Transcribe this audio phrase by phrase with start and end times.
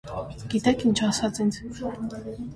[0.53, 1.61] Գիտե՞ք ինչ ասաց ինձ.